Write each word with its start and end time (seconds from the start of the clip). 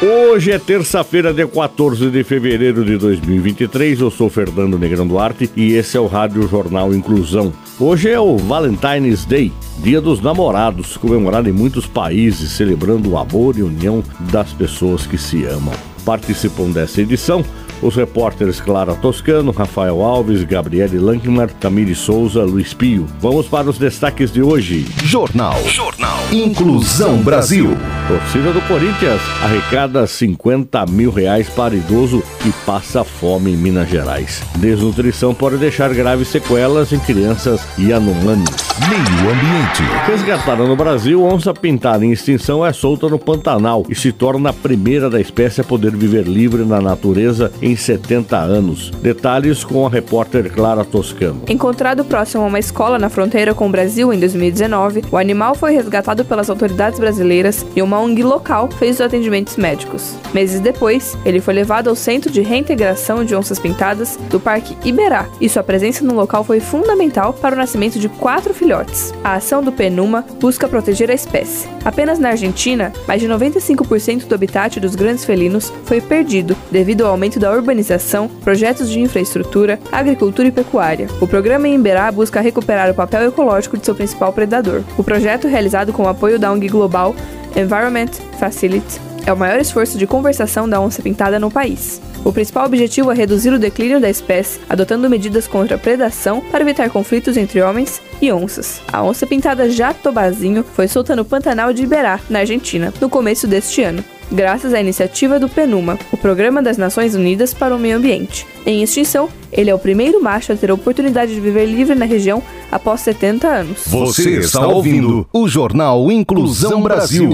Hoje 0.00 0.52
é 0.52 0.60
terça-feira, 0.60 1.34
dia 1.34 1.48
14 1.48 2.08
de 2.08 2.22
fevereiro 2.22 2.84
de 2.84 2.96
2023. 2.96 3.98
Eu 3.98 4.12
sou 4.12 4.30
Fernando 4.30 4.78
Negrão 4.78 5.04
Duarte 5.04 5.50
e 5.56 5.72
esse 5.72 5.96
é 5.96 6.00
o 6.00 6.06
Rádio 6.06 6.46
Jornal 6.46 6.94
Inclusão. 6.94 7.52
Hoje 7.80 8.08
é 8.08 8.20
o 8.20 8.36
Valentine's 8.36 9.24
Day, 9.24 9.50
Dia 9.78 10.00
dos 10.00 10.20
Namorados, 10.20 10.96
comemorado 10.96 11.48
em 11.48 11.52
muitos 11.52 11.84
países, 11.84 12.52
celebrando 12.52 13.10
o 13.10 13.18
amor 13.18 13.58
e 13.58 13.62
união 13.64 14.04
das 14.30 14.52
pessoas 14.52 15.04
que 15.04 15.18
se 15.18 15.44
amam. 15.44 15.74
Participam 16.04 16.70
dessa 16.70 17.02
edição 17.02 17.44
os 17.82 17.96
repórteres 17.96 18.60
Clara 18.60 18.94
Toscano, 18.94 19.50
Rafael 19.50 20.00
Alves, 20.00 20.44
Gabriele 20.44 20.98
Lankmar, 20.98 21.52
Camille 21.58 21.96
Souza, 21.96 22.44
Luiz 22.44 22.72
Pio. 22.72 23.04
Vamos 23.20 23.48
para 23.48 23.68
os 23.68 23.78
destaques 23.78 24.32
de 24.32 24.42
hoje. 24.42 24.86
Jornal. 25.02 25.60
Jornal. 25.64 26.18
Inclusão 26.32 27.18
Brasil. 27.18 27.76
Torcida 28.08 28.54
do 28.54 28.62
Corinthians 28.62 29.20
arrecada 29.42 30.06
50 30.06 30.86
mil 30.86 31.10
reais 31.10 31.46
para 31.50 31.74
idoso 31.74 32.22
que 32.40 32.50
passa 32.64 33.04
fome 33.04 33.52
em 33.52 33.56
Minas 33.56 33.86
Gerais. 33.90 34.42
Desnutrição 34.56 35.34
pode 35.34 35.58
deixar 35.58 35.92
graves 35.92 36.28
sequelas 36.28 36.90
em 36.90 36.98
crianças 36.98 37.60
e 37.76 37.92
anumanes. 37.92 38.48
Meio 38.88 39.30
ambiente. 39.30 39.82
Resgatada 40.06 40.64
no 40.64 40.74
Brasil, 40.74 41.22
onça 41.22 41.52
pintada 41.52 42.02
em 42.02 42.12
extinção 42.12 42.64
é 42.64 42.72
solta 42.72 43.08
no 43.08 43.18
Pantanal 43.18 43.84
e 43.90 43.94
se 43.94 44.10
torna 44.10 44.50
a 44.50 44.52
primeira 44.54 45.10
da 45.10 45.20
espécie 45.20 45.60
a 45.60 45.64
poder 45.64 45.94
viver 45.94 46.26
livre 46.26 46.64
na 46.64 46.80
natureza 46.80 47.52
em 47.60 47.76
70 47.76 48.38
anos. 48.38 48.90
Detalhes 49.02 49.64
com 49.64 49.84
a 49.84 49.90
repórter 49.90 50.50
Clara 50.50 50.84
Toscano. 50.84 51.42
Encontrado 51.48 52.04
próximo 52.04 52.44
a 52.44 52.46
uma 52.46 52.58
escola 52.58 52.98
na 52.98 53.10
fronteira 53.10 53.52
com 53.52 53.66
o 53.66 53.70
Brasil 53.70 54.14
em 54.14 54.18
2019, 54.18 55.04
o 55.10 55.18
animal 55.18 55.54
foi 55.54 55.72
resgatado 55.74 56.24
pelas 56.24 56.48
autoridades 56.48 56.98
brasileiras 56.98 57.66
e 57.76 57.82
uma 57.82 57.97
ONG 57.98 58.22
local 58.22 58.68
fez 58.70 58.96
os 58.96 59.00
atendimentos 59.00 59.56
médicos. 59.56 60.16
Meses 60.32 60.60
depois, 60.60 61.16
ele 61.24 61.40
foi 61.40 61.54
levado 61.54 61.88
ao 61.88 61.96
Centro 61.96 62.30
de 62.30 62.40
Reintegração 62.40 63.24
de 63.24 63.34
Onças 63.34 63.58
Pintadas 63.58 64.18
do 64.30 64.38
Parque 64.38 64.76
Iberá 64.84 65.26
e 65.40 65.48
sua 65.48 65.62
presença 65.62 66.04
no 66.04 66.14
local 66.14 66.44
foi 66.44 66.60
fundamental 66.60 67.32
para 67.32 67.54
o 67.54 67.58
nascimento 67.58 67.98
de 67.98 68.08
quatro 68.08 68.52
filhotes. 68.52 69.12
A 69.24 69.34
ação 69.34 69.62
do 69.62 69.72
PENUMA 69.72 70.24
busca 70.40 70.68
proteger 70.68 71.10
a 71.10 71.14
espécie. 71.14 71.68
Apenas 71.84 72.18
na 72.18 72.30
Argentina, 72.30 72.92
mais 73.06 73.20
de 73.20 73.28
95% 73.28 74.26
do 74.26 74.34
habitat 74.34 74.78
dos 74.80 74.94
grandes 74.94 75.24
felinos 75.24 75.72
foi 75.84 76.00
perdido 76.00 76.56
devido 76.70 77.02
ao 77.02 77.12
aumento 77.12 77.38
da 77.38 77.52
urbanização, 77.52 78.28
projetos 78.28 78.90
de 78.90 79.00
infraestrutura, 79.00 79.78
agricultura 79.90 80.48
e 80.48 80.52
pecuária. 80.52 81.08
O 81.20 81.26
programa 81.26 81.66
em 81.66 81.74
Emberá 81.74 82.10
busca 82.12 82.40
recuperar 82.40 82.90
o 82.90 82.94
papel 82.94 83.28
ecológico 83.28 83.76
de 83.76 83.84
seu 83.84 83.94
principal 83.94 84.32
predador. 84.32 84.82
O 84.96 85.04
projeto, 85.04 85.48
realizado 85.48 85.92
com 85.92 86.02
o 86.02 86.08
apoio 86.08 86.38
da 86.38 86.52
ONG 86.52 86.68
Global 86.68 87.14
Environment 87.56 88.10
Facility, 88.38 89.00
é 89.26 89.32
o 89.32 89.36
maior 89.36 89.60
esforço 89.60 89.98
de 89.98 90.06
conversação 90.06 90.68
da 90.68 90.80
onça 90.80 91.02
pintada 91.02 91.38
no 91.38 91.50
país. 91.50 92.00
O 92.24 92.32
principal 92.32 92.66
objetivo 92.66 93.10
é 93.10 93.14
reduzir 93.14 93.50
o 93.52 93.58
declínio 93.58 94.00
da 94.00 94.10
espécie, 94.10 94.60
adotando 94.68 95.08
medidas 95.08 95.46
contra 95.46 95.76
a 95.76 95.78
predação 95.78 96.40
para 96.50 96.62
evitar 96.62 96.90
conflitos 96.90 97.36
entre 97.36 97.60
homens 97.62 98.00
e 98.20 98.32
onças. 98.32 98.80
A 98.92 99.02
onça 99.02 99.26
pintada 99.26 99.70
Jatobazinho 99.70 100.64
foi 100.74 100.88
solta 100.88 101.14
no 101.14 101.24
Pantanal 101.24 101.72
de 101.72 101.82
Iberá, 101.82 102.18
na 102.28 102.40
Argentina, 102.40 102.92
no 103.00 103.08
começo 103.08 103.46
deste 103.46 103.82
ano 103.82 104.02
graças 104.30 104.74
à 104.74 104.80
iniciativa 104.80 105.38
do 105.38 105.48
PNUMA, 105.48 105.98
o 106.12 106.16
Programa 106.16 106.62
das 106.62 106.76
Nações 106.76 107.14
Unidas 107.14 107.54
para 107.54 107.74
o 107.74 107.78
Meio 107.78 107.96
Ambiente. 107.96 108.46
Em 108.68 108.82
extinção, 108.82 109.30
ele 109.50 109.70
é 109.70 109.74
o 109.74 109.78
primeiro 109.78 110.22
macho 110.22 110.52
a 110.52 110.54
ter 110.54 110.70
a 110.70 110.74
oportunidade 110.74 111.34
de 111.34 111.40
viver 111.40 111.64
livre 111.64 111.94
na 111.94 112.04
região 112.04 112.42
após 112.70 113.00
70 113.00 113.48
anos. 113.48 113.78
Você 113.86 114.28
está 114.40 114.66
ouvindo 114.66 115.26
o 115.32 115.48
Jornal 115.48 116.12
Inclusão 116.12 116.82
Brasil. 116.82 117.30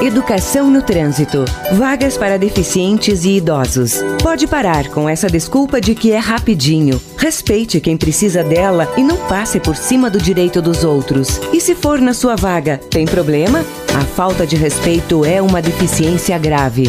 Educação 0.00 0.70
no 0.70 0.80
trânsito. 0.80 1.44
Vagas 1.74 2.16
para 2.16 2.38
deficientes 2.38 3.26
e 3.26 3.36
idosos. 3.36 4.00
Pode 4.22 4.46
parar 4.46 4.88
com 4.88 5.06
essa 5.06 5.28
desculpa 5.28 5.78
de 5.78 5.94
que 5.94 6.10
é 6.10 6.18
rapidinho. 6.18 6.98
Respeite 7.18 7.78
quem 7.78 7.98
precisa 7.98 8.42
dela 8.42 8.90
e 8.96 9.02
não 9.02 9.18
passe 9.28 9.60
por 9.60 9.76
cima 9.76 10.08
do 10.08 10.18
direito 10.18 10.62
dos 10.62 10.84
outros. 10.84 11.38
E 11.52 11.60
se 11.60 11.74
for 11.74 12.00
na 12.00 12.14
sua 12.14 12.34
vaga, 12.34 12.80
tem 12.88 13.04
problema? 13.04 13.62
A 13.94 14.00
falta 14.00 14.46
de 14.46 14.56
respeito 14.56 15.22
é 15.22 15.42
uma 15.42 15.60
deficiência 15.60 16.38
grave. 16.38 16.84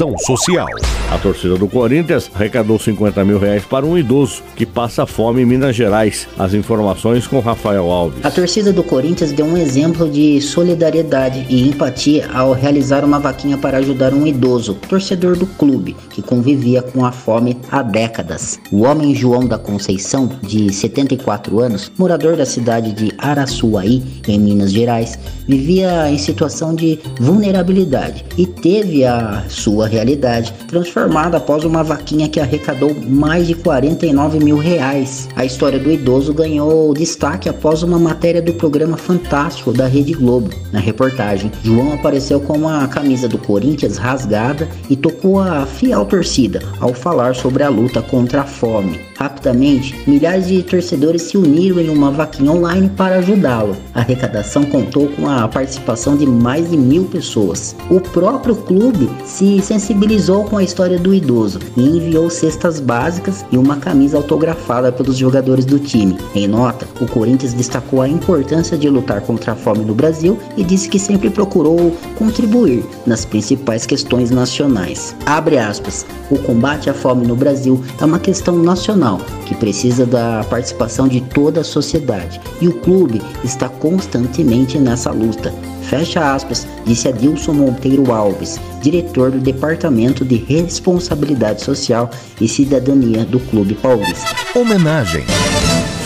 Ação 0.00 0.16
Social. 0.16 0.66
A 1.10 1.18
torcida 1.18 1.56
do 1.56 1.68
Corinthians 1.68 2.30
arrecadou 2.34 2.78
50 2.78 3.22
mil 3.24 3.38
reais 3.38 3.64
para 3.64 3.84
um 3.84 3.98
idoso 3.98 4.42
que 4.56 4.64
passa 4.64 5.04
fome 5.04 5.42
em 5.42 5.44
Minas 5.44 5.76
Gerais. 5.76 6.26
As 6.38 6.54
informações 6.54 7.26
com 7.26 7.40
Rafael 7.40 7.90
Alves. 7.90 8.24
A 8.24 8.30
torcida 8.30 8.72
do 8.72 8.82
Corinthians 8.82 9.32
deu 9.32 9.44
um 9.44 9.58
exemplo 9.58 10.08
de 10.08 10.40
solidariedade 10.40 11.44
e 11.50 11.68
empatia 11.68 12.30
ao 12.32 12.52
realizar 12.52 13.04
uma 13.04 13.18
vaquinha 13.18 13.58
para 13.58 13.78
ajudar 13.78 14.14
um 14.14 14.26
idoso, 14.26 14.74
torcedor 14.88 15.36
do 15.36 15.46
clube, 15.46 15.94
que 16.10 16.22
convivia 16.22 16.80
com 16.80 17.04
a 17.04 17.12
fome 17.12 17.58
há 17.70 17.82
décadas. 17.82 18.58
O 18.72 18.84
homem 18.84 19.14
João 19.14 19.46
da 19.46 19.58
Conceição, 19.58 20.30
de 20.40 20.72
74 20.72 21.60
anos, 21.60 21.92
morador 21.98 22.36
da 22.36 22.46
cidade 22.46 22.92
de 22.92 23.12
Araçuaí, 23.18 24.02
em 24.26 24.38
Minas 24.38 24.72
Gerais, 24.72 25.18
vivia 25.46 26.08
em 26.08 26.16
situação 26.16 26.74
de 26.74 27.00
vulnerabilidade 27.18 28.24
e 28.38 28.46
teve 28.46 29.04
a 29.04 29.44
sua 29.48 29.89
realidade 29.90 30.54
transformada 30.68 31.36
após 31.36 31.64
uma 31.64 31.82
vaquinha 31.82 32.28
que 32.28 32.40
arrecadou 32.40 32.94
mais 32.94 33.46
de 33.46 33.54
49 33.54 34.38
mil 34.38 34.56
reais. 34.56 35.28
A 35.34 35.44
história 35.44 35.78
do 35.78 35.90
idoso 35.90 36.32
ganhou 36.32 36.94
destaque 36.94 37.48
após 37.48 37.82
uma 37.82 37.98
matéria 37.98 38.40
do 38.40 38.54
programa 38.54 38.96
Fantástico 38.96 39.72
da 39.72 39.86
Rede 39.86 40.14
Globo. 40.14 40.50
Na 40.72 40.78
reportagem, 40.78 41.50
João 41.62 41.92
apareceu 41.92 42.40
com 42.40 42.54
uma 42.54 42.86
camisa 42.88 43.28
do 43.28 43.36
Corinthians 43.38 43.98
rasgada 43.98 44.68
e 44.88 44.96
tocou 44.96 45.40
a 45.40 45.66
fiel 45.66 46.04
torcida 46.04 46.62
ao 46.78 46.94
falar 46.94 47.34
sobre 47.34 47.62
a 47.62 47.68
luta 47.68 48.00
contra 48.00 48.42
a 48.42 48.44
fome. 48.44 49.09
Rapidamente, 49.20 49.94
milhares 50.08 50.48
de 50.48 50.62
torcedores 50.62 51.20
se 51.20 51.36
uniram 51.36 51.78
em 51.78 51.90
uma 51.90 52.10
vaquinha 52.10 52.52
online 52.52 52.88
para 52.88 53.16
ajudá-lo. 53.16 53.76
A 53.92 54.00
arrecadação 54.00 54.62
contou 54.64 55.08
com 55.08 55.28
a 55.28 55.46
participação 55.46 56.16
de 56.16 56.24
mais 56.24 56.70
de 56.70 56.76
mil 56.78 57.04
pessoas. 57.04 57.76
O 57.90 58.00
próprio 58.00 58.56
clube 58.56 59.10
se 59.26 59.60
sensibilizou 59.60 60.44
com 60.44 60.56
a 60.56 60.62
história 60.62 60.98
do 60.98 61.12
idoso 61.12 61.58
e 61.76 61.82
enviou 61.82 62.30
cestas 62.30 62.80
básicas 62.80 63.44
e 63.52 63.58
uma 63.58 63.76
camisa 63.76 64.16
autografada 64.16 64.90
pelos 64.90 65.18
jogadores 65.18 65.66
do 65.66 65.78
time. 65.78 66.16
Em 66.34 66.48
nota, 66.48 66.88
o 66.98 67.06
Corinthians 67.06 67.52
destacou 67.52 68.00
a 68.00 68.08
importância 68.08 68.78
de 68.78 68.88
lutar 68.88 69.20
contra 69.20 69.52
a 69.52 69.54
fome 69.54 69.84
no 69.84 69.94
Brasil 69.94 70.38
e 70.56 70.64
disse 70.64 70.88
que 70.88 70.98
sempre 70.98 71.28
procurou 71.28 71.94
contribuir 72.16 72.82
nas 73.06 73.26
principais 73.26 73.84
questões 73.84 74.30
nacionais. 74.30 75.14
Abre 75.26 75.58
aspas. 75.58 76.06
O 76.30 76.38
combate 76.38 76.88
à 76.88 76.94
fome 76.94 77.26
no 77.26 77.36
Brasil 77.36 77.82
é 78.00 78.04
uma 78.04 78.18
questão 78.18 78.56
nacional 78.56 79.09
que 79.46 79.54
precisa 79.54 80.06
da 80.06 80.44
participação 80.44 81.08
de 81.08 81.20
toda 81.20 81.60
a 81.60 81.64
sociedade 81.64 82.40
e 82.60 82.68
o 82.68 82.74
clube 82.80 83.20
está 83.44 83.68
constantemente 83.68 84.78
nessa 84.78 85.10
luta. 85.10 85.52
Fecha 85.82 86.34
aspas, 86.34 86.66
disse 86.84 87.08
Adilson 87.08 87.52
Monteiro 87.52 88.12
Alves, 88.12 88.60
diretor 88.80 89.30
do 89.30 89.38
Departamento 89.38 90.24
de 90.24 90.36
Responsabilidade 90.36 91.62
Social 91.62 92.10
e 92.40 92.46
Cidadania 92.46 93.24
do 93.24 93.40
Clube 93.40 93.74
Paulista. 93.74 94.36
Homenagem. 94.54 95.24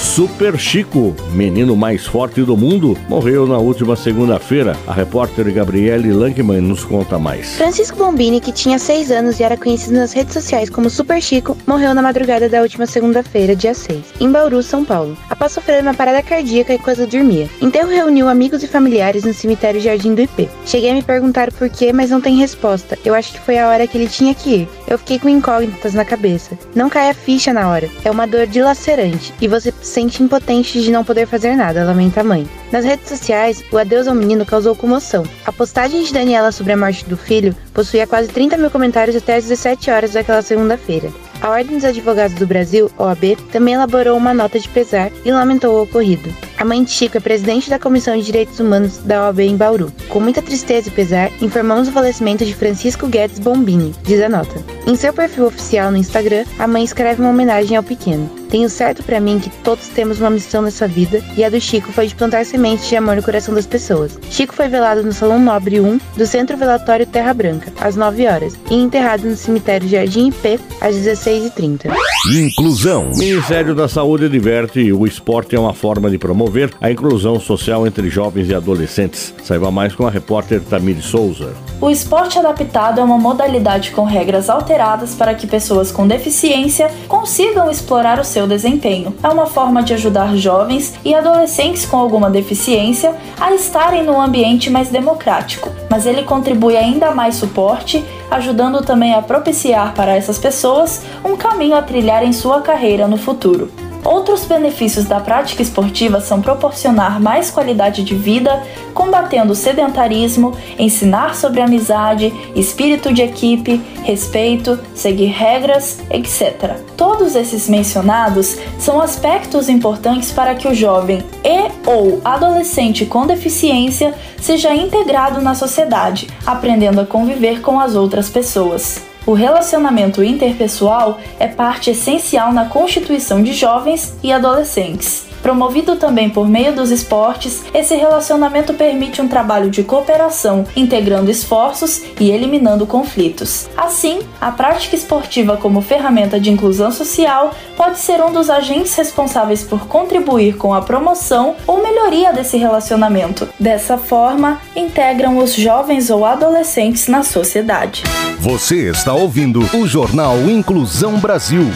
Super 0.05 0.56
Chico, 0.59 1.17
menino 1.33 1.75
mais 1.75 2.06
forte 2.06 2.43
do 2.43 2.56
mundo, 2.56 2.97
morreu 3.09 3.47
na 3.47 3.56
última 3.56 3.97
segunda-feira. 3.97 4.77
A 4.87 4.93
repórter 4.93 5.51
Gabriele 5.53 6.12
Lankman 6.12 6.61
nos 6.61 6.85
conta 6.85 7.19
mais. 7.19 7.56
Francisco 7.56 7.97
Bombini, 7.97 8.39
que 8.39 8.53
tinha 8.53 8.79
6 8.79 9.11
anos 9.11 9.41
e 9.41 9.43
era 9.43 9.56
conhecido 9.56 9.97
nas 9.97 10.12
redes 10.12 10.35
sociais 10.35 10.69
como 10.69 10.91
Super 10.91 11.21
Chico, 11.23 11.56
morreu 11.67 11.95
na 11.95 12.03
madrugada 12.03 12.51
da 12.51 12.61
última 12.61 12.87
segunda-feira, 12.87 13.56
dia 13.56 13.73
6, 13.73 14.05
em 14.21 14.31
Bauru, 14.31 14.62
São 14.62 14.85
Paulo, 14.85 15.17
após 15.29 15.53
sofrer 15.53 15.83
uma 15.83 15.95
parada 15.95 16.23
cardíaca 16.23 16.75
enquanto 16.75 17.07
dormia. 17.07 17.49
Enterro 17.61 17.89
reuniu 17.89 18.29
amigos 18.29 18.62
e 18.62 18.69
familiares 18.69 19.25
no 19.25 19.33
cemitério 19.33 19.81
Jardim 19.81 20.15
do 20.15 20.21
IP. 20.21 20.49
Cheguei 20.67 20.91
a 20.91 20.95
me 20.95 21.03
perguntar 21.03 21.50
por 21.50 21.69
quê, 21.71 21.93
mas 21.95 22.11
não 22.11 22.21
tem 22.21 22.37
resposta. 22.37 22.97
Eu 23.05 23.15
acho 23.15 23.33
que 23.33 23.41
foi 23.41 23.59
a 23.59 23.69
hora 23.69 23.87
que 23.87 23.97
ele 23.97 24.09
tinha 24.09 24.35
que 24.35 24.50
ir. 24.50 24.69
Eu 24.87 24.99
fiquei 24.99 25.19
com 25.19 25.29
incógnitas 25.29 25.95
na 25.95 26.05
cabeça. 26.05 26.59
Não 26.75 26.91
cai 26.91 27.11
a 27.11 27.15
ficha 27.15 27.53
na 27.53 27.69
hora. 27.69 27.89
É 28.05 28.11
uma 28.11 28.27
dor 28.27 28.47
dilacerante 28.47 29.33
e 29.41 29.49
você 29.49 29.73
se 29.73 29.87
sente 29.87 30.23
impotente 30.23 30.83
de 30.83 30.91
não 30.91 31.05
poder 31.05 31.27
fazer 31.27 31.57
nada, 31.57 31.85
lamenta 31.85 32.21
a 32.21 32.25
mãe. 32.25 32.49
Nas 32.71 32.85
redes 32.85 33.09
sociais, 33.09 33.65
o 33.73 33.79
adeus 33.79 34.07
ao 34.07 34.15
menino 34.15 34.45
causou 34.45 34.77
comoção. 34.77 35.25
A 35.47 35.53
postagem 35.53 36.03
de 36.03 36.13
Daniela 36.13 36.53
sobre 36.53 36.73
a 36.73 36.77
morte 36.77 37.05
do 37.07 37.17
filho 37.17 37.55
possuía 37.73 38.07
quase 38.07 38.29
30 38.29 38.57
mil 38.57 38.71
comentários 38.71 39.17
até 39.17 39.37
às 39.37 39.45
17 39.45 39.91
horas 39.91 40.13
daquela 40.13 40.43
segunda-feira. 40.43 41.11
A 41.44 41.50
Ordem 41.50 41.76
dos 41.76 41.85
Advogados 41.85 42.38
do 42.38 42.46
Brasil, 42.46 42.91
OAB, 42.96 43.37
também 43.52 43.75
elaborou 43.75 44.17
uma 44.17 44.32
nota 44.32 44.58
de 44.58 44.67
pesar 44.67 45.12
e 45.26 45.31
lamentou 45.31 45.75
o 45.75 45.82
ocorrido. 45.82 46.35
A 46.56 46.64
mãe 46.64 46.82
de 46.82 46.91
Chico 46.91 47.19
é 47.19 47.20
presidente 47.20 47.69
da 47.69 47.79
Comissão 47.79 48.17
de 48.17 48.25
Direitos 48.25 48.58
Humanos 48.58 48.96
da 48.96 49.26
OAB 49.26 49.41
em 49.41 49.55
Bauru. 49.55 49.93
Com 50.08 50.20
muita 50.20 50.41
tristeza 50.41 50.88
e 50.88 50.91
pesar, 50.91 51.31
informamos 51.43 51.87
o 51.87 51.93
falecimento 51.93 52.46
de 52.46 52.55
Francisco 52.55 53.06
Guedes 53.06 53.38
Bombini, 53.38 53.94
diz 54.05 54.23
a 54.23 54.29
nota. 54.31 54.55
Em 54.87 54.96
seu 54.96 55.12
perfil 55.12 55.44
oficial 55.44 55.91
no 55.91 55.99
Instagram, 55.99 56.46
a 56.58 56.67
mãe 56.67 56.82
escreve 56.82 57.20
uma 57.20 57.29
homenagem 57.29 57.76
ao 57.76 57.82
pequeno. 57.82 58.44
Tenho 58.55 58.71
certo 58.71 59.03
para 59.03 59.19
mim 59.19 59.41
que 59.41 59.51
todos 59.65 59.89
temos 59.89 60.21
uma 60.21 60.31
missão 60.31 60.62
nessa 60.62 60.87
vida 60.87 61.21
e 61.37 61.43
a 61.43 61.51
do 61.51 61.61
Chico 61.61 61.91
foi 61.91 62.06
de 62.06 62.15
plantar 62.15 62.47
sementes 62.47 62.89
de 62.89 62.95
amor 62.95 63.17
no 63.17 63.23
coração 63.25 63.53
das 63.53 63.67
pessoas. 63.67 64.17
Chico 64.31 64.55
foi 64.55 64.69
velado 64.69 65.03
no 65.03 65.12
Salão 65.12 65.41
Nobre 65.41 65.81
1 65.81 65.99
do 66.17 66.25
Centro 66.25 66.56
Velatório 66.56 67.05
Terra 67.05 67.35
Branca, 67.35 67.73
às 67.81 67.97
9 67.97 68.29
horas, 68.29 68.56
e 68.71 68.77
enterrado 68.77 69.25
no 69.25 69.35
cemitério 69.35 69.89
Jardim 69.89 70.29
IP, 70.29 70.61
às 70.81 70.95
16h30. 70.95 71.93
Inclusão. 72.33 73.11
O 73.11 73.19
Ministério 73.19 73.75
da 73.75 73.89
Saúde 73.89 74.27
adverte 74.27 74.93
o 74.93 75.05
esporte 75.05 75.57
é 75.57 75.59
uma 75.59 75.75
forma 75.75 76.09
de 76.09 76.17
promover 76.17 76.73
a 76.81 76.93
inclusão 76.93 77.41
social 77.41 77.85
entre 77.89 78.09
jovens 78.09 78.49
e 78.49 78.55
adolescentes. 78.55 79.35
Saiba 79.43 79.73
mais 79.73 79.97
com 79.97 80.07
a 80.07 80.11
repórter 80.11 80.61
Tamir 80.61 81.03
Souza. 81.03 81.53
O 81.81 81.91
esporte 81.91 82.39
adaptado 82.39 83.00
é 83.00 83.05
uma 83.05 83.19
modalidade 83.19 83.91
com 83.91 84.05
regras 84.05 84.49
alteradas 84.49 85.15
para 85.15 85.35
que 85.35 85.47
pessoas 85.47 85.91
com 85.91 86.07
deficiência 86.07 86.91
consigam 87.09 87.71
explorar 87.71 88.19
o 88.19 88.25
seu 88.44 88.46
desempenho. 88.46 89.14
É 89.23 89.29
uma 89.29 89.46
forma 89.46 89.82
de 89.82 89.94
ajudar 89.94 90.37
jovens 90.37 90.94
e 91.05 91.14
adolescentes 91.14 91.85
com 91.87 91.96
alguma 91.96 92.31
deficiência 92.31 93.14
a 93.41 93.52
estarem 93.55 94.05
num 94.05 94.20
ambiente 94.20 94.70
mais 94.70 94.88
democrático, 94.88 95.70
mas 95.91 96.06
ele 96.06 96.23
contribui 96.23 96.76
ainda 96.76 97.14
mais 97.14 97.37
suporte, 97.37 98.05
ajudando 98.31 98.85
também 98.85 99.14
a 99.14 99.23
propiciar 99.23 99.94
para 99.94 100.14
essas 100.14 100.38
pessoas 100.38 101.02
um 101.25 101.37
caminho 101.37 101.76
a 101.76 101.82
trilhar 101.82 102.23
em 102.23 102.32
sua 102.32 102.61
carreira 102.61 103.08
no 103.08 103.17
futuro. 103.17 103.70
Outros 104.05 104.45
benefícios 104.45 105.06
da 105.06 105.19
prática 105.19 105.62
esportiva 105.62 106.21
são 106.21 106.43
proporcionar 106.43 107.19
mais 107.19 107.51
qualidade 107.51 108.05
de 108.05 108.15
vida, 108.15 108.62
combatendo 108.93 109.53
o 109.53 109.56
sedentarismo, 109.56 110.53
ensinar 110.79 111.35
sobre 111.35 111.62
amizade, 111.62 112.33
espírito 112.55 113.15
de 113.15 113.23
equipe, 113.23 113.81
respeito, 114.03 114.79
seguir 114.95 115.29
regras, 115.29 116.01
etc. 116.11 116.77
Todos 116.99 117.35
esses 117.35 117.67
mencionados 117.67 118.59
são 118.79 119.01
aspectos 119.01 119.71
importantes 119.71 120.31
para 120.31 120.55
que 120.55 120.69
o 120.69 120.75
jovem 120.75 121.25
e 121.43 121.71
ou 121.89 122.21
adolescente 122.23 123.07
com 123.07 123.27
deficiência 123.27 124.15
seja 124.39 124.75
integrado 124.75 125.41
na 125.41 125.55
sociedade, 125.55 126.29
aprendendo 126.45 127.00
a 127.00 127.07
conviver 127.07 127.62
com 127.62 127.81
as 127.81 127.95
outras 127.95 128.29
pessoas. 128.29 129.13
O 129.26 129.32
relacionamento 129.32 130.23
interpessoal 130.23 131.19
é 131.38 131.47
parte 131.47 131.91
essencial 131.91 132.53
na 132.53 132.67
constituição 132.67 133.43
de 133.43 133.55
jovens 133.55 134.15
e 134.23 134.31
adolescentes. 134.31 135.34
Promovido 135.44 135.96
também 135.96 136.31
por 136.31 136.49
meio 136.49 136.75
dos 136.75 136.91
esportes, 136.91 137.62
esse 137.75 137.94
relacionamento 137.94 138.73
permite 138.73 139.20
um 139.20 139.29
trabalho 139.29 139.69
de 139.69 139.82
cooperação, 139.82 140.64
integrando 140.75 141.31
esforços 141.31 142.00
e 142.19 142.31
eliminando 142.31 142.87
conflitos. 142.87 143.69
Assim, 143.76 144.20
a 144.41 144.50
prática 144.50 144.96
esportiva 144.96 145.58
como 145.58 145.82
ferramenta 145.82 146.41
de 146.41 146.50
inclusão 146.50 146.91
social 146.91 147.52
pode 147.76 147.99
ser 147.99 148.23
um 148.23 148.32
dos 148.32 148.49
agentes 148.49 148.94
responsáveis 148.94 149.62
por 149.62 149.87
contribuir 149.87 150.56
com 150.56 150.73
a 150.73 150.81
promoção 150.81 151.56
ou 151.67 151.82
melhoria 151.82 152.32
desse 152.32 152.56
relacionamento. 152.56 153.47
Dessa 153.61 153.99
forma, 153.99 154.62
integram 154.75 155.37
os 155.37 155.52
jovens 155.55 156.08
ou 156.08 156.25
adolescentes 156.25 157.06
na 157.06 157.23
sociedade. 157.23 158.02
Você 158.40 158.88
está 158.88 159.12
ouvindo 159.12 159.61
o 159.76 159.87
Jornal 159.87 160.38
Inclusão 160.49 161.19
Brasil. 161.19 161.67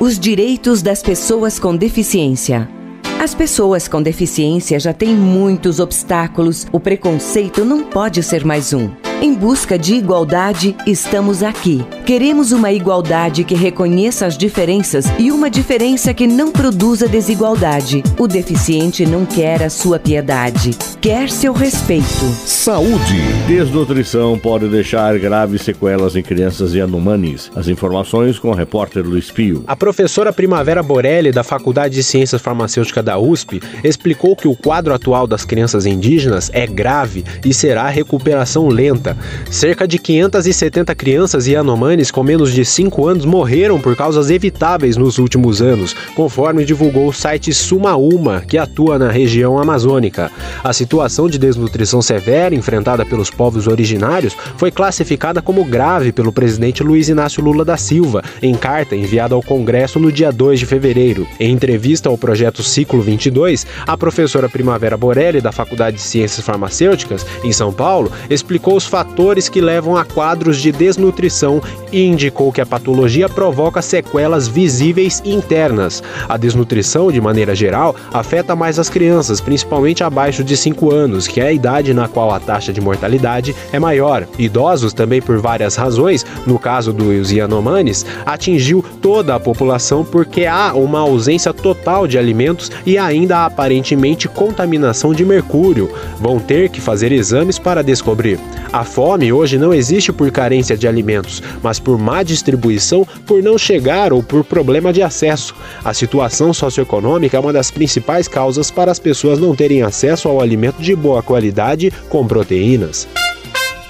Os 0.00 0.16
direitos 0.16 0.80
das 0.80 1.02
pessoas 1.02 1.58
com 1.58 1.74
deficiência. 1.74 2.68
As 3.18 3.34
pessoas 3.34 3.88
com 3.88 4.00
deficiência 4.00 4.78
já 4.78 4.92
têm 4.92 5.12
muitos 5.12 5.80
obstáculos, 5.80 6.68
o 6.70 6.78
preconceito 6.78 7.64
não 7.64 7.82
pode 7.82 8.22
ser 8.22 8.44
mais 8.44 8.72
um. 8.72 9.07
Em 9.20 9.34
busca 9.34 9.76
de 9.76 9.94
igualdade, 9.94 10.76
estamos 10.86 11.42
aqui. 11.42 11.84
Queremos 12.06 12.52
uma 12.52 12.70
igualdade 12.70 13.42
que 13.42 13.54
reconheça 13.56 14.26
as 14.26 14.38
diferenças 14.38 15.06
e 15.18 15.32
uma 15.32 15.50
diferença 15.50 16.14
que 16.14 16.24
não 16.24 16.52
produza 16.52 17.08
desigualdade. 17.08 18.04
O 18.16 18.28
deficiente 18.28 19.04
não 19.04 19.26
quer 19.26 19.60
a 19.64 19.68
sua 19.68 19.98
piedade, 19.98 20.70
quer 21.00 21.30
seu 21.30 21.52
respeito. 21.52 22.06
Saúde. 22.46 23.20
Desnutrição 23.48 24.38
pode 24.38 24.68
deixar 24.68 25.18
graves 25.18 25.62
sequelas 25.62 26.14
em 26.14 26.22
crianças 26.22 26.72
e 26.72 26.80
anumanis. 26.80 27.50
As 27.56 27.66
informações 27.66 28.38
com 28.38 28.50
o 28.50 28.54
repórter 28.54 29.04
Luiz 29.04 29.32
Pio. 29.32 29.64
A 29.66 29.74
professora 29.74 30.32
Primavera 30.32 30.82
Borelli, 30.82 31.32
da 31.32 31.42
Faculdade 31.42 31.96
de 31.96 32.04
Ciências 32.04 32.40
Farmacêuticas 32.40 33.04
da 33.04 33.18
USP, 33.18 33.60
explicou 33.82 34.36
que 34.36 34.46
o 34.46 34.54
quadro 34.54 34.94
atual 34.94 35.26
das 35.26 35.44
crianças 35.44 35.86
indígenas 35.86 36.50
é 36.54 36.68
grave 36.68 37.24
e 37.44 37.52
será 37.52 37.88
recuperação 37.88 38.68
lenta. 38.68 39.07
Cerca 39.50 39.86
de 39.86 39.98
570 39.98 40.94
crianças 40.94 41.46
e 41.46 41.56
anomanes 41.56 42.10
com 42.10 42.22
menos 42.22 42.52
de 42.52 42.64
5 42.64 43.06
anos 43.06 43.24
morreram 43.24 43.80
por 43.80 43.96
causas 43.96 44.30
evitáveis 44.30 44.96
nos 44.96 45.18
últimos 45.18 45.62
anos, 45.62 45.94
conforme 46.14 46.64
divulgou 46.64 47.08
o 47.08 47.12
site 47.12 47.52
Sumaúma, 47.52 48.42
que 48.46 48.58
atua 48.58 48.98
na 48.98 49.10
região 49.10 49.58
amazônica. 49.58 50.30
A 50.62 50.72
situação 50.72 51.28
de 51.28 51.38
desnutrição 51.38 52.02
severa 52.02 52.54
enfrentada 52.54 53.04
pelos 53.04 53.30
povos 53.30 53.66
originários 53.66 54.36
foi 54.56 54.70
classificada 54.70 55.40
como 55.40 55.64
grave 55.64 56.12
pelo 56.12 56.32
presidente 56.32 56.82
Luiz 56.82 57.08
Inácio 57.08 57.42
Lula 57.42 57.64
da 57.64 57.76
Silva, 57.76 58.22
em 58.42 58.54
carta 58.54 58.96
enviada 58.96 59.34
ao 59.34 59.42
Congresso 59.42 59.98
no 59.98 60.10
dia 60.12 60.30
2 60.30 60.60
de 60.60 60.66
fevereiro. 60.66 61.26
Em 61.38 61.52
entrevista 61.52 62.08
ao 62.08 62.18
projeto 62.18 62.62
Ciclo 62.62 63.00
22, 63.00 63.66
a 63.86 63.96
professora 63.96 64.48
Primavera 64.48 64.96
Borelli, 64.96 65.40
da 65.40 65.52
Faculdade 65.52 65.96
de 65.96 66.02
Ciências 66.02 66.44
Farmacêuticas, 66.44 67.24
em 67.42 67.52
São 67.52 67.72
Paulo, 67.72 68.10
explicou 68.28 68.76
os 68.76 68.86
fatores 68.98 69.48
que 69.48 69.60
levam 69.60 69.96
a 69.96 70.04
quadros 70.04 70.60
de 70.60 70.72
desnutrição 70.72 71.62
e 71.92 72.04
indicou 72.04 72.50
que 72.50 72.60
a 72.60 72.66
patologia 72.66 73.28
provoca 73.28 73.80
sequelas 73.80 74.48
visíveis 74.48 75.22
internas. 75.24 76.02
A 76.28 76.36
desnutrição, 76.36 77.12
de 77.12 77.20
maneira 77.20 77.54
geral, 77.54 77.94
afeta 78.12 78.56
mais 78.56 78.76
as 78.76 78.90
crianças, 78.90 79.40
principalmente 79.40 80.02
abaixo 80.02 80.42
de 80.42 80.56
5 80.56 80.92
anos, 80.92 81.28
que 81.28 81.40
é 81.40 81.46
a 81.46 81.52
idade 81.52 81.94
na 81.94 82.08
qual 82.08 82.32
a 82.32 82.40
taxa 82.40 82.72
de 82.72 82.80
mortalidade 82.80 83.54
é 83.72 83.78
maior. 83.78 84.26
Idosos, 84.36 84.92
também 84.92 85.22
por 85.22 85.38
várias 85.38 85.76
razões, 85.76 86.26
no 86.44 86.58
caso 86.58 86.92
dos 86.92 87.30
Yanomamis, 87.30 88.04
atingiu 88.26 88.84
toda 89.00 89.36
a 89.36 89.40
população 89.40 90.04
porque 90.04 90.44
há 90.44 90.74
uma 90.74 90.98
ausência 90.98 91.52
total 91.52 92.08
de 92.08 92.18
alimentos 92.18 92.68
e 92.84 92.98
ainda 92.98 93.46
aparentemente 93.46 94.26
contaminação 94.26 95.14
de 95.14 95.24
mercúrio. 95.24 95.88
Vão 96.18 96.40
ter 96.40 96.68
que 96.68 96.80
fazer 96.80 97.12
exames 97.12 97.60
para 97.60 97.80
descobrir. 97.80 98.40
A 98.72 98.87
fome 98.88 99.32
hoje 99.32 99.58
não 99.58 99.72
existe 99.72 100.12
por 100.12 100.30
carência 100.30 100.76
de 100.76 100.88
alimentos, 100.88 101.42
mas 101.62 101.78
por 101.78 101.98
má 101.98 102.22
distribuição, 102.22 103.06
por 103.26 103.42
não 103.42 103.56
chegar 103.56 104.12
ou 104.12 104.22
por 104.22 104.42
problema 104.42 104.92
de 104.92 105.02
acesso. 105.02 105.54
A 105.84 105.94
situação 105.94 106.52
socioeconômica 106.52 107.36
é 107.36 107.40
uma 107.40 107.52
das 107.52 107.70
principais 107.70 108.26
causas 108.26 108.70
para 108.70 108.90
as 108.90 108.98
pessoas 108.98 109.38
não 109.38 109.54
terem 109.54 109.82
acesso 109.82 110.28
ao 110.28 110.40
alimento 110.40 110.82
de 110.82 110.96
boa 110.96 111.22
qualidade 111.22 111.92
com 112.08 112.26
proteínas. 112.26 113.06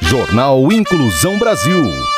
Jornal 0.02 0.70
Inclusão 0.72 1.38
Brasil. 1.38 2.17